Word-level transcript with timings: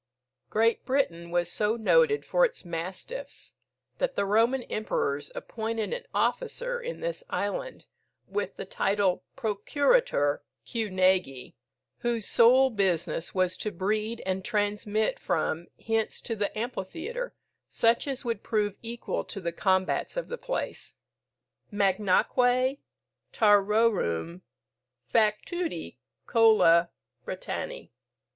"Great 0.49 0.83
Brittain 0.83 1.29
was 1.29 1.51
so 1.51 1.75
noted 1.75 2.25
for 2.25 2.43
its 2.43 2.65
Mastiffs, 2.65 3.53
that 3.99 4.15
the 4.15 4.25
Roman 4.25 4.63
Emperors 4.63 5.31
appointed 5.35 5.93
an 5.93 6.07
Officer 6.11 6.81
in 6.81 7.01
this 7.01 7.23
Island, 7.29 7.85
with 8.25 8.55
the 8.55 8.65
title 8.65 9.13
of 9.13 9.35
Procurator 9.35 10.41
Cynegii, 10.65 11.53
whose 11.99 12.25
sole 12.27 12.71
business 12.71 13.35
was 13.35 13.55
to 13.57 13.71
breed, 13.71 14.23
and 14.25 14.43
transmit 14.43 15.19
from 15.19 15.67
hence 15.79 16.19
to 16.21 16.35
the 16.35 16.57
Amphitheatre, 16.57 17.35
such 17.69 18.07
as 18.07 18.25
would 18.25 18.41
prove 18.41 18.73
equal 18.81 19.23
to 19.25 19.39
the 19.39 19.53
combats 19.53 20.17
of 20.17 20.29
the 20.29 20.37
place: 20.39 20.95
Magnaque 21.71 22.79
taurorum 23.31 24.41
fracturi 25.13 25.97
colla 26.25 26.89
Britanni." 27.23 27.91